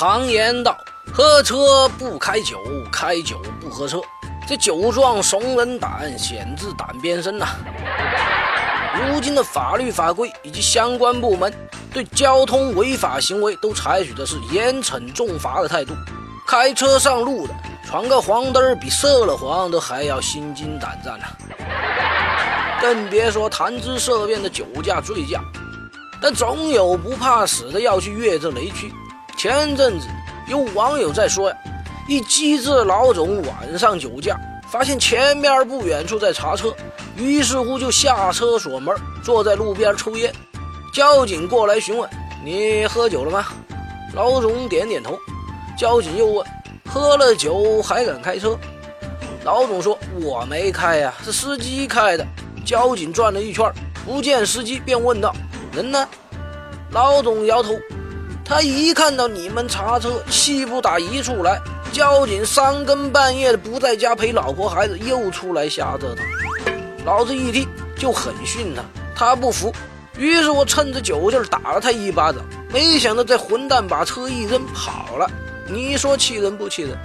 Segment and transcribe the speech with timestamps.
[0.00, 0.74] 常言道
[1.12, 2.58] ：“喝车不开酒，
[2.90, 4.00] 开酒不喝车。”
[4.48, 7.46] 这酒壮怂人胆，险自胆边生呐。
[8.94, 11.52] 如今的法律法规以及相关部门
[11.92, 15.92] 对交通违法行为都采取的是严惩重罚的态度。
[16.46, 17.52] 开车上路的
[17.86, 21.26] 闯个黄灯比涉了黄都还要心惊胆战呐。
[22.80, 25.44] 更别说谈之色变的酒驾、醉驾。
[26.22, 28.90] 但总有不怕死的要去越这雷区。
[29.42, 30.06] 前阵子
[30.48, 31.56] 有网友在说呀，
[32.06, 34.38] 一机智老总晚上酒驾，
[34.70, 36.74] 发现前面不远处在查车，
[37.16, 40.30] 于是乎就下车锁门，坐在路边抽烟。
[40.92, 42.06] 交警过来询问
[42.44, 43.46] ：“你喝酒了吗？”
[44.12, 45.18] 老总点点头。
[45.74, 46.46] 交警又问
[46.84, 48.58] ：“喝了酒还敢开车？”
[49.42, 52.26] 老总说：“我没开呀，是司机开的。”
[52.62, 53.72] 交警转了一圈，
[54.04, 55.34] 不见司机，便问道。
[55.72, 56.06] 人呢？
[56.90, 57.70] 老总摇头。
[58.50, 61.62] 他一看到你们查车，气不打一处来。
[61.92, 66.26] 交警三更半夜的不在家陪老婆孩子，又出来瞎折腾。
[67.04, 68.82] 老子一听就很训他，
[69.14, 69.72] 他不服。
[70.18, 72.42] 于是我趁着酒劲打了他一巴掌。
[72.72, 75.30] 没想到这混蛋把车一扔跑了。
[75.68, 76.98] 你说气人不气人？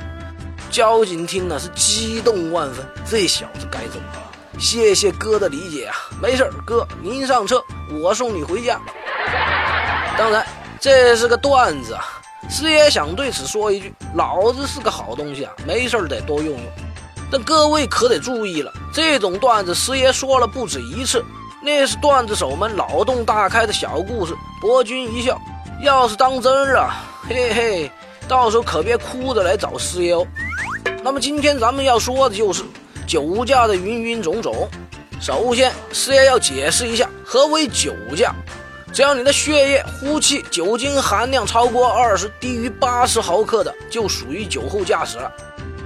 [0.71, 2.83] 交警听了是激动万分。
[3.07, 3.99] 这小子该走。
[4.57, 7.63] 谢谢哥的理解啊，没事哥您上车，
[8.01, 8.79] 我送你回家。
[10.17, 10.43] 当然，
[10.79, 12.03] 这是个段子啊。
[12.49, 16.59] 师爷想对此说一句：老子是个好东西啊，没事得多用用。
[17.31, 21.23] 但各位可得注意了，这种段子师爷说了不止一次，
[21.61, 25.39] 那是段子手们脑洞大开的小故事，博君一笑。
[25.81, 26.93] 要是当真了，
[27.27, 27.91] 嘿嘿，
[28.27, 30.25] 到时候可别哭着来找师爷哦。
[31.03, 32.63] 那么今天咱们要说的就是。
[33.07, 34.67] 酒驾的云云种种，
[35.21, 38.33] 首先师爷要解释一下何为酒驾。
[38.95, 45.29] 只要你的血液、呼气酒精含量超过二十，低于八十毫克的，就属于酒后驾驶了。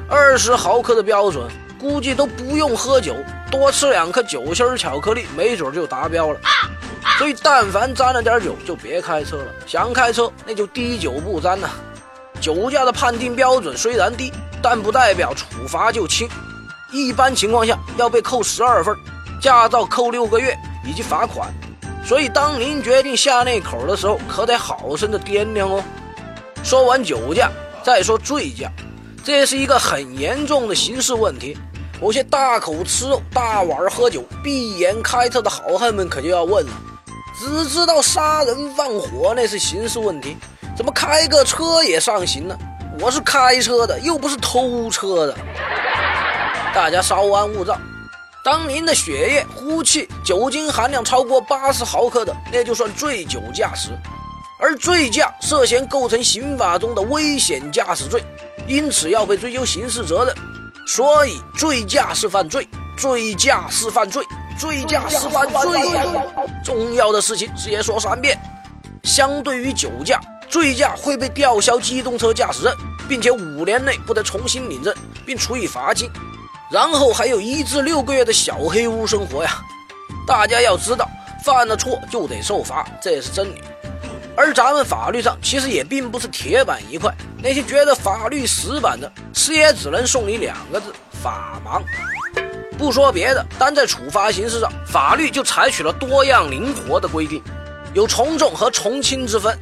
[0.08, 1.50] 二十毫克的标准，
[1.80, 3.16] 估计都不用喝酒，
[3.50, 6.40] 多吃两颗酒心巧克力，没准就达标了。
[7.18, 9.47] 所以，但凡沾了点酒，就别开车了。
[9.66, 11.68] 想开车，那就滴酒不沾呐。
[12.40, 14.31] 酒驾的判定标准虽然低，
[14.62, 16.30] 但不代表处罚就轻。
[16.91, 18.96] 一般情况下要被扣十二分，
[19.41, 20.56] 驾照扣六个月
[20.86, 21.52] 以及罚款。
[22.09, 25.84] 所以当您决定下那口的时候，可得好生的掂量哦。
[26.64, 27.52] 说完酒驾，
[27.84, 28.68] 再说醉驾，
[29.24, 31.56] 这是一个很严重的刑事问题。
[32.02, 36.72] 某些大口吃肉、大碗喝酒、闭眼开车的好汉们可就要问了：
[37.38, 40.36] 只知道杀人放火那是刑事问题，
[40.76, 42.58] 怎么开个车也上刑呢？
[43.00, 45.36] 我是开车的，又不是偷车的。
[46.74, 47.78] 大家稍安勿躁。
[48.44, 53.90] 当您的血液、呼气酒精含量超过八十毫克的，那就算醉酒驾驶。
[54.62, 58.24] 而醉驾涉嫌构成刑法中的危险驾驶罪，
[58.68, 60.36] 因此要被追究刑事责任。
[60.88, 62.68] 所以，醉驾是犯罪，
[62.98, 64.24] 醉驾是犯罪，
[64.58, 65.80] 醉驾是犯罪。
[66.64, 68.38] 重要的事情，直接说三遍。
[69.04, 70.20] 相对于酒驾，
[70.50, 72.76] 醉驾会被吊销机动车驾驶证，
[73.08, 74.94] 并且五年内不得重新领证，
[75.26, 76.10] 并处以罚金。
[76.69, 79.59] 然后还有一至六个月的小黑屋生活呀！
[80.28, 81.09] 大家要知道，
[81.44, 83.62] 犯了错就得受罚，这是真理。
[84.38, 90.94] 而咱们法律上其实也并不是铁板一块，那些觉得法律死板的，师爷只能送你两个字：
[91.24, 91.81] 法盲。
[92.78, 97.41] 不说别的，单在处罚形式上，法律就采取了多样灵活的规定，
[97.94, 99.58] 有从重和从轻之分，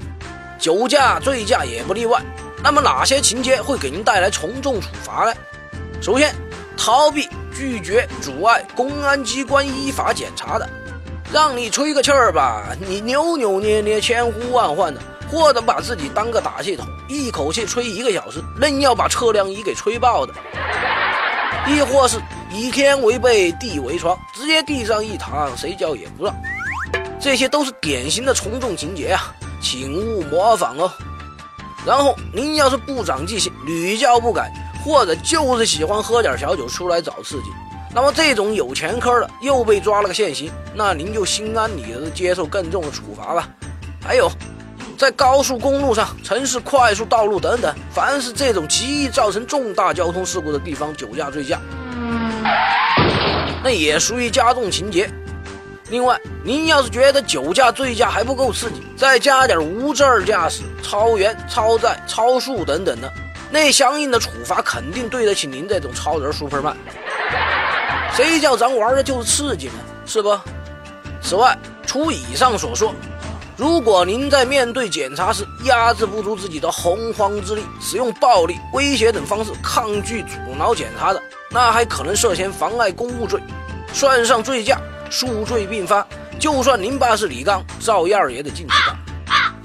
[0.59, 2.22] 酒驾、醉驾也不例外。
[2.62, 5.34] 那么哪些情节会给您带来从重处罚呢？
[6.01, 6.35] 首先。
[6.78, 10.70] 逃避、拒绝、阻碍公安机关依法检查的，
[11.34, 20.34] 让你吹个气儿吧，你扭扭捏捏、千呼万唤的；或者把自己当个打气筒，一口气吹一个小时，愣要把测量仪给吹爆的；
[21.68, 22.22] 亦或是
[22.52, 26.34] 以天为被，地为床，直接地上一躺，谁叫也不让。
[27.20, 30.90] 这些都是典型的从众情节啊，请勿模仿哦。
[31.85, 34.53] 然后您要是不长记性，屡教不改。
[34.87, 37.49] 或者就是喜欢喝点小酒出来找刺激，
[37.93, 43.49] 那么这种有前科的又被抓了个现行，那您就心安理得接受更重的处罚吧。
[44.01, 44.31] 还有，
[44.97, 51.59] 在高速公路上、城市快速道路等等，凡是这种极易造成重大交通事故的地方，酒驾、醉驾，
[53.61, 55.09] 那也属于加重情节。
[55.89, 63.11] 另外，您要是觉得酒驾、醉驾还不够刺激，再加点无证驾驶、超员、超载、超速等等的。
[63.49, 66.76] 那相应的处罚肯定对得起您这种超人 Superman。
[68.14, 69.73] 谁叫咱玩的就是刺激呢？
[70.05, 70.38] 是不？
[71.22, 72.94] 此外，除以上所说，
[73.55, 83.41] 如果您在面对检查时压制不住自己的洪荒之力，使用暴力、威胁等方式抗拒阻挠检查的，那还可能涉嫌妨碍公务罪，
[83.94, 84.79] 算上醉驾，
[85.09, 86.05] 数罪并罚。
[86.40, 88.73] 就算您爸是李刚，照样也得进去。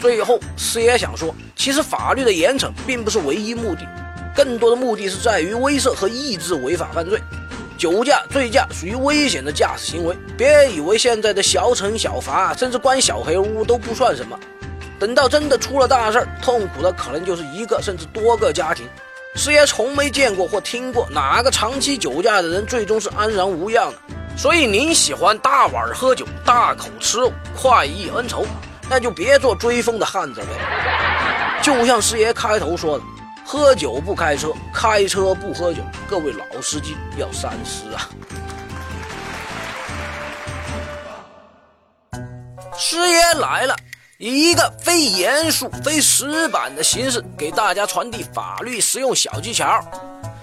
[0.03, 3.87] 最后，师爷想说，其实法律的严惩并不是唯一目的，
[4.35, 7.23] 更多的目的是在于威慑和抑制违法犯罪。
[7.79, 14.37] 酒驾、醉驾属于危险的驾驶行为，别以为现在的小惩小罚，甚至关小黑屋都不算什么。
[14.99, 18.85] 等到真的出了大事儿，痛苦的可能就是一个甚至多个家庭。
[19.37, 23.99] 师爷从没见过或听过哪个长期酒驾的人最终是安然无恙的。
[24.37, 28.45] 所以您喜欢大碗喝酒、大口吃肉、快意恩仇，
[28.93, 30.47] 那就别做追风的汉子了。
[31.63, 33.05] 就像师爷开头说的。
[33.45, 38.09] 喝酒不开车，开车不喝酒，各位老司机要三思啊！
[42.79, 43.75] 师爷来了，
[44.19, 49.85] 以一个非严肃、非死板的形式给大家传递法律实用小技巧。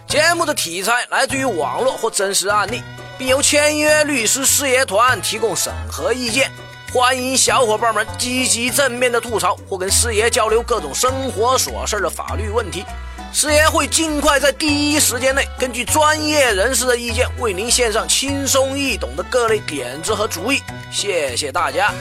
[0.07, 2.83] 节目的题材来自于网络或真实案例，
[3.17, 6.51] 并由签约律师师爷团提供审核意见。
[6.91, 12.83] 欢迎小伙伴们积极正面的吐槽或跟师爷交流各种生活琐事的法律问题，
[13.31, 20.59] 师爷会尽快在第一时间内根据专业人士的意见为您献上轻松易懂的各类点子和主意。
[20.91, 21.93] 谢谢大家。